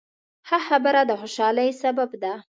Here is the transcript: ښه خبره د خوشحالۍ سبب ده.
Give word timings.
ښه 0.47 0.57
خبره 0.67 1.01
د 1.05 1.11
خوشحالۍ 1.19 1.69
سبب 1.81 2.09
ده. 2.23 2.33